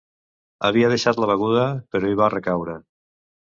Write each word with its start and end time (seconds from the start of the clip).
Havia 0.69 0.89
deixat 0.93 1.21
la 1.25 1.29
beguda, 1.33 1.67
però 1.93 2.11
hi 2.15 2.19
va 2.25 2.33
recaure. 2.37 2.79